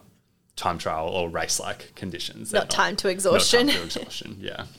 time 0.55 0.77
trial 0.77 1.08
or 1.08 1.29
race 1.29 1.60
like 1.60 1.93
conditions. 1.96 2.51
They're 2.51 2.62
Not 2.62 2.69
time 2.69 2.96
to 2.98 3.08
exhaustion. 3.08 3.67
Not 3.67 3.74
time 3.74 3.81
to 3.81 3.86
exhaustion, 3.86 4.38
yeah. 4.39 4.65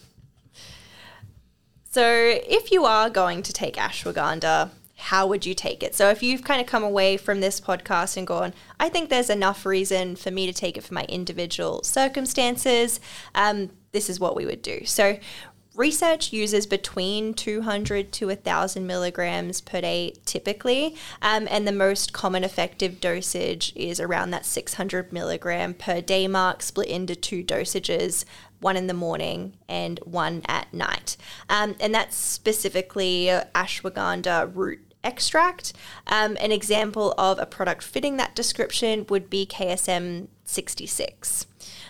So, 1.93 2.05
if 2.07 2.71
you 2.71 2.85
are 2.85 3.11
going 3.11 3.43
to 3.43 3.53
take 3.53 3.75
ashwagandha, 3.75 4.71
how 5.01 5.27
would 5.27 5.47
you 5.47 5.55
take 5.55 5.83
it? 5.83 5.95
So, 5.95 6.11
if 6.11 6.23
you've 6.23 6.45
kind 6.45 6.61
of 6.61 6.67
come 6.67 6.85
away 6.85 7.17
from 7.17 7.41
this 7.41 7.61
podcast 7.61 8.17
and 8.17 8.27
gone, 8.27 8.55
I 8.79 8.89
think 8.89 9.09
there's 9.09 9.31
enough 9.31 9.67
reason 9.67 10.17
for 10.17 10.31
me 10.31 10.47
to 10.47 10.53
take 10.53 10.77
it 10.77 10.85
for 10.85 10.95
my 10.95 11.05
individual 11.05 11.83
circumstances, 11.83 13.01
um, 13.35 13.71
this 13.93 14.09
is 14.09 14.21
what 14.21 14.37
we 14.37 14.47
would 14.47 14.63
do. 14.63 14.85
So, 14.85 15.19
research 15.75 16.33
uses 16.33 16.67
between 16.67 17.33
200 17.33 18.13
to 18.13 18.27
1,000 18.27 18.87
milligrams 18.87 19.61
per 19.61 19.81
day 19.81 20.15
typically, 20.25 20.95
um, 21.23 21.49
and 21.51 21.67
the 21.67 21.73
most 21.73 22.13
common 22.13 22.45
effective 22.45 23.01
dosage 23.01 23.73
is 23.75 24.01
around 24.01 24.31
that 24.31 24.45
600 24.45 25.13
milligram 25.13 25.75
per 25.75 26.01
day 26.01 26.29
mark, 26.29 26.63
split 26.63 26.89
into 26.89 27.17
two 27.17 27.43
dosages 27.43 28.25
one 28.61 28.77
in 28.77 28.87
the 28.87 28.95
morning 28.95 29.55
and 29.69 29.99
one 30.05 30.43
at 30.47 30.73
night. 30.73 31.17
Um, 31.49 31.77
and 31.81 31.95
that's 31.95 32.15
specifically 32.15 33.31
ashwagandha 33.55 34.55
root 34.55 34.90
extract. 35.05 35.73
Um, 36.07 36.37
an 36.41 36.53
example 36.53 37.15
of 37.17 37.39
a 37.39 37.47
product 37.47 37.83
fitting 37.83 38.17
that 38.17 38.35
description 38.35 39.07
would 39.09 39.31
be 39.31 39.47
KSM 39.47 40.29
66. 40.45 41.47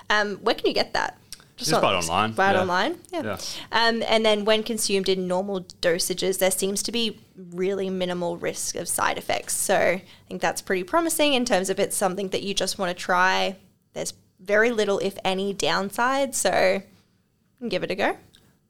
Um, 0.09 0.37
where 0.37 0.55
can 0.55 0.67
you 0.67 0.75
get 0.75 0.93
that? 0.93 1.17
Just 1.57 1.73
buy 1.83 1.93
it 1.93 1.97
online, 1.97 2.33
Buy 2.33 2.51
it 2.51 2.55
yeah. 2.55 2.61
online? 2.61 2.99
Yeah. 3.13 3.23
Yeah. 3.23 3.37
Um, 3.71 4.03
and 4.07 4.25
then 4.25 4.47
when 4.47 4.63
consumed 4.63 5.11
in 5.11 5.29
normal 5.29 5.61
dosages, 5.83 6.39
there 6.39 6.51
seems 6.51 6.83
to 6.85 6.93
be 6.93 7.21
really 7.37 7.91
minimal 7.91 8.39
risk 8.39 8.77
of 8.77 8.89
side 8.89 9.19
effects. 9.19 9.55
So 9.57 9.77
I 9.77 10.03
think 10.27 10.41
that's 10.41 10.63
pretty 10.63 10.85
promising 10.85 11.35
in 11.35 11.45
terms 11.45 11.69
of 11.69 11.79
it's 11.79 11.97
something 11.97 12.29
that 12.29 12.43
you 12.43 12.55
just 12.55 12.79
want 12.79 12.97
to 12.97 13.03
try. 13.03 13.57
There's 13.93 14.15
very 14.41 14.71
little, 14.71 14.99
if 15.01 15.19
any, 15.23 15.53
downside. 15.53 16.35
So 16.35 16.83
give 17.69 17.83
it 17.83 17.91
a 17.91 17.95
go. 17.95 18.17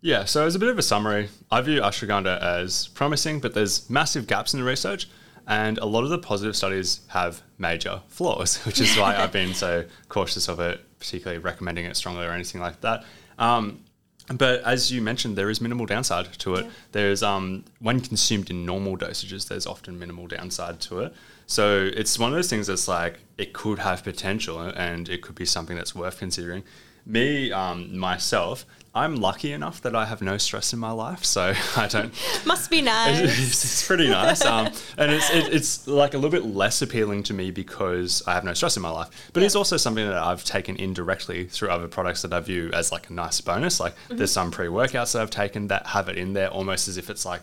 Yeah, 0.02 0.24
so 0.24 0.46
as 0.46 0.54
a 0.54 0.58
bit 0.58 0.70
of 0.70 0.78
a 0.78 0.82
summary, 0.82 1.28
I 1.50 1.60
view 1.60 1.80
ashwagandha 1.80 2.40
as 2.40 2.88
promising, 2.88 3.40
but 3.40 3.52
there's 3.52 3.88
massive 3.90 4.26
gaps 4.26 4.54
in 4.54 4.60
the 4.60 4.64
research, 4.64 5.08
and 5.46 5.76
a 5.78 5.84
lot 5.84 6.04
of 6.04 6.10
the 6.10 6.18
positive 6.18 6.56
studies 6.56 7.00
have 7.08 7.42
major 7.58 8.00
flaws, 8.08 8.56
which 8.64 8.80
is 8.80 8.96
why 8.96 9.16
I've 9.16 9.32
been 9.32 9.52
so 9.52 9.84
cautious 10.08 10.48
of 10.48 10.58
it, 10.60 10.80
particularly 10.98 11.38
recommending 11.38 11.84
it 11.84 11.96
strongly 11.96 12.24
or 12.24 12.30
anything 12.30 12.60
like 12.60 12.80
that. 12.80 13.04
Um, 13.38 13.84
but 14.32 14.62
as 14.62 14.92
you 14.92 15.02
mentioned, 15.02 15.36
there 15.36 15.50
is 15.50 15.60
minimal 15.60 15.86
downside 15.86 16.32
to 16.32 16.54
it. 16.54 16.66
There's 16.92 17.22
um, 17.22 17.64
when 17.80 18.00
consumed 18.00 18.48
in 18.48 18.64
normal 18.64 18.96
dosages, 18.96 19.48
there's 19.48 19.66
often 19.66 19.98
minimal 19.98 20.28
downside 20.28 20.80
to 20.82 21.00
it. 21.00 21.14
So 21.46 21.90
it's 21.92 22.16
one 22.16 22.30
of 22.30 22.36
those 22.36 22.48
things 22.48 22.68
that's 22.68 22.86
like 22.86 23.18
it 23.38 23.52
could 23.52 23.80
have 23.80 24.04
potential 24.04 24.60
and 24.60 25.08
it 25.08 25.20
could 25.20 25.34
be 25.34 25.44
something 25.44 25.76
that's 25.76 25.96
worth 25.96 26.20
considering. 26.20 26.62
Me, 27.04 27.50
um, 27.50 27.98
myself, 27.98 28.64
I'm 28.92 29.16
lucky 29.16 29.52
enough 29.52 29.82
that 29.82 29.94
I 29.94 30.06
have 30.06 30.20
no 30.20 30.36
stress 30.36 30.72
in 30.72 30.80
my 30.80 30.90
life, 30.90 31.24
so 31.24 31.54
I 31.76 31.86
don't. 31.86 32.12
Must 32.46 32.70
be 32.70 32.82
nice. 32.82 33.20
it's, 33.20 33.64
it's 33.64 33.86
pretty 33.86 34.08
nice, 34.08 34.44
um, 34.44 34.66
and 34.98 35.12
it's 35.12 35.30
it, 35.30 35.54
it's 35.54 35.86
like 35.86 36.14
a 36.14 36.18
little 36.18 36.30
bit 36.30 36.44
less 36.44 36.82
appealing 36.82 37.22
to 37.24 37.34
me 37.34 37.52
because 37.52 38.22
I 38.26 38.34
have 38.34 38.44
no 38.44 38.52
stress 38.52 38.76
in 38.76 38.82
my 38.82 38.90
life. 38.90 39.30
But 39.32 39.44
it's 39.44 39.54
also 39.54 39.76
something 39.76 40.06
that 40.06 40.18
I've 40.18 40.44
taken 40.44 40.76
indirectly 40.76 41.44
through 41.46 41.68
other 41.68 41.86
products 41.86 42.22
that 42.22 42.32
I 42.32 42.40
view 42.40 42.70
as 42.72 42.90
like 42.90 43.10
a 43.10 43.12
nice 43.12 43.40
bonus. 43.40 43.78
Like 43.78 43.94
there's 44.08 44.32
some 44.32 44.50
pre 44.50 44.66
workouts 44.66 45.12
that 45.12 45.22
I've 45.22 45.30
taken 45.30 45.68
that 45.68 45.86
have 45.88 46.08
it 46.08 46.18
in 46.18 46.32
there 46.32 46.48
almost 46.48 46.88
as 46.88 46.96
if 46.96 47.10
it's 47.10 47.24
like 47.24 47.42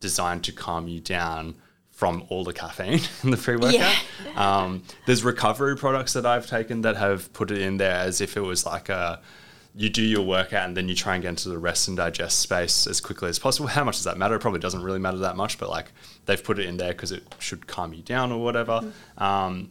designed 0.00 0.44
to 0.44 0.52
calm 0.52 0.88
you 0.88 1.00
down 1.00 1.56
from 1.90 2.24
all 2.28 2.44
the 2.44 2.52
caffeine 2.52 3.00
in 3.22 3.30
the 3.30 3.36
pre 3.36 3.56
workout. 3.56 3.96
Um, 4.34 4.82
there's 5.04 5.24
recovery 5.24 5.76
products 5.76 6.14
that 6.14 6.24
I've 6.24 6.46
taken 6.46 6.82
that 6.82 6.96
have 6.96 7.30
put 7.34 7.50
it 7.50 7.60
in 7.60 7.76
there 7.76 7.96
as 7.96 8.22
if 8.22 8.36
it 8.36 8.42
was 8.42 8.64
like 8.64 8.88
a 8.88 9.20
you 9.78 9.90
do 9.90 10.02
your 10.02 10.24
workout 10.24 10.66
and 10.66 10.76
then 10.76 10.88
you 10.88 10.94
try 10.94 11.14
and 11.14 11.22
get 11.22 11.28
into 11.28 11.50
the 11.50 11.58
rest 11.58 11.86
and 11.86 11.98
digest 11.98 12.40
space 12.40 12.86
as 12.86 12.98
quickly 12.98 13.28
as 13.28 13.38
possible. 13.38 13.66
How 13.68 13.84
much 13.84 13.96
does 13.96 14.04
that 14.04 14.16
matter? 14.16 14.34
It 14.34 14.40
probably 14.40 14.60
doesn't 14.60 14.82
really 14.82 14.98
matter 14.98 15.18
that 15.18 15.36
much, 15.36 15.58
but 15.58 15.68
like 15.68 15.92
they've 16.24 16.42
put 16.42 16.58
it 16.58 16.66
in 16.66 16.78
there 16.78 16.92
because 16.92 17.12
it 17.12 17.22
should 17.38 17.66
calm 17.66 17.92
you 17.92 18.02
down 18.02 18.32
or 18.32 18.42
whatever. 18.42 18.80
Um, 19.18 19.70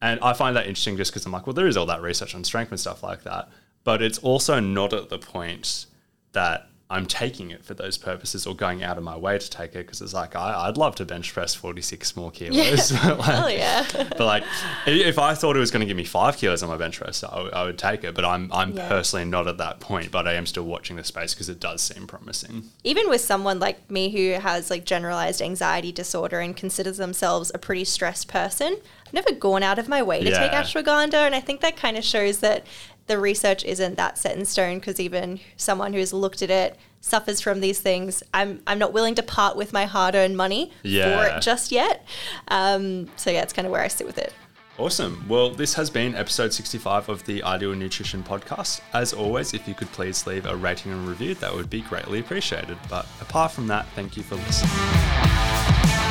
and 0.00 0.18
I 0.20 0.32
find 0.32 0.56
that 0.56 0.66
interesting 0.66 0.96
just 0.96 1.12
because 1.12 1.26
I'm 1.26 1.32
like, 1.32 1.46
well, 1.46 1.54
there 1.54 1.66
is 1.66 1.76
all 1.76 1.86
that 1.86 2.00
research 2.00 2.34
on 2.34 2.44
strength 2.44 2.70
and 2.70 2.80
stuff 2.80 3.02
like 3.02 3.24
that, 3.24 3.50
but 3.84 4.00
it's 4.00 4.18
also 4.18 4.58
not 4.58 4.94
at 4.94 5.10
the 5.10 5.18
point 5.18 5.86
that 6.32 6.68
I'm 6.92 7.06
taking 7.06 7.50
it 7.50 7.64
for 7.64 7.72
those 7.72 7.96
purposes 7.96 8.46
or 8.46 8.54
going 8.54 8.82
out 8.82 8.98
of 8.98 9.02
my 9.02 9.16
way 9.16 9.38
to 9.38 9.50
take 9.50 9.70
it 9.70 9.86
because 9.86 10.02
it's 10.02 10.12
like 10.12 10.36
I, 10.36 10.66
would 10.66 10.76
love 10.76 10.94
to 10.96 11.06
bench 11.06 11.32
press 11.32 11.54
46 11.54 12.14
more 12.16 12.30
kilos. 12.30 12.92
Yeah. 12.92 13.12
like, 13.12 13.20
Hell 13.22 13.50
yeah. 13.50 13.86
but 13.94 14.20
like, 14.20 14.44
if 14.86 15.18
I 15.18 15.34
thought 15.34 15.56
it 15.56 15.58
was 15.58 15.70
going 15.70 15.80
to 15.80 15.86
give 15.86 15.96
me 15.96 16.04
five 16.04 16.36
kilos 16.36 16.62
on 16.62 16.68
my 16.68 16.76
bench 16.76 17.00
press, 17.00 17.24
I, 17.24 17.28
I 17.28 17.64
would 17.64 17.78
take 17.78 18.04
it. 18.04 18.14
But 18.14 18.26
I'm 18.26 18.52
I'm 18.52 18.72
yeah. 18.72 18.88
personally 18.88 19.24
not 19.24 19.48
at 19.48 19.56
that 19.56 19.80
point. 19.80 20.10
But 20.10 20.28
I 20.28 20.34
am 20.34 20.44
still 20.44 20.64
watching 20.64 20.96
the 20.96 21.04
space 21.04 21.32
because 21.32 21.48
it 21.48 21.58
does 21.58 21.80
seem 21.80 22.06
promising. 22.06 22.64
Even 22.84 23.08
with 23.08 23.22
someone 23.22 23.58
like 23.58 23.90
me 23.90 24.10
who 24.10 24.38
has 24.38 24.68
like 24.68 24.84
generalized 24.84 25.40
anxiety 25.40 25.92
disorder 25.92 26.40
and 26.40 26.54
considers 26.54 26.98
themselves 26.98 27.50
a 27.54 27.58
pretty 27.58 27.84
stressed 27.84 28.28
person, 28.28 28.76
I've 29.06 29.14
never 29.14 29.32
gone 29.32 29.62
out 29.62 29.78
of 29.78 29.88
my 29.88 30.02
way 30.02 30.22
to 30.22 30.30
yeah. 30.30 30.38
take 30.38 30.52
ashwagandha, 30.52 31.14
and 31.14 31.34
I 31.34 31.40
think 31.40 31.62
that 31.62 31.76
kind 31.76 31.96
of 31.96 32.04
shows 32.04 32.40
that 32.40 32.66
the 33.06 33.18
research 33.18 33.64
isn't 33.64 33.96
that 33.96 34.18
set 34.18 34.36
in 34.36 34.44
stone 34.44 34.78
because 34.78 35.00
even 35.00 35.40
someone 35.56 35.92
who's 35.92 36.12
looked 36.12 36.42
at 36.42 36.50
it 36.50 36.78
suffers 37.00 37.40
from 37.40 37.60
these 37.60 37.80
things. 37.80 38.22
I'm 38.32 38.62
I'm 38.66 38.78
not 38.78 38.92
willing 38.92 39.14
to 39.16 39.22
part 39.22 39.56
with 39.56 39.72
my 39.72 39.84
hard-earned 39.84 40.36
money 40.36 40.72
yeah. 40.82 41.18
for 41.18 41.26
it 41.26 41.42
just 41.42 41.70
yet. 41.70 42.06
Um, 42.48 43.08
so 43.16 43.30
yeah, 43.30 43.42
it's 43.42 43.52
kind 43.52 43.66
of 43.66 43.72
where 43.72 43.82
I 43.82 43.88
sit 43.88 44.06
with 44.06 44.18
it. 44.18 44.32
Awesome. 44.78 45.24
Well, 45.28 45.50
this 45.50 45.74
has 45.74 45.90
been 45.90 46.14
episode 46.14 46.52
65 46.52 47.10
of 47.10 47.24
the 47.26 47.42
Ideal 47.42 47.74
Nutrition 47.74 48.22
Podcast. 48.22 48.80
As 48.94 49.12
always, 49.12 49.52
if 49.52 49.68
you 49.68 49.74
could 49.74 49.92
please 49.92 50.26
leave 50.26 50.46
a 50.46 50.56
rating 50.56 50.92
and 50.92 51.06
review, 51.06 51.34
that 51.36 51.54
would 51.54 51.68
be 51.68 51.82
greatly 51.82 52.20
appreciated. 52.20 52.78
But 52.88 53.06
apart 53.20 53.52
from 53.52 53.66
that, 53.66 53.86
thank 53.94 54.16
you 54.16 54.22
for 54.22 54.36
listening. 54.36 56.01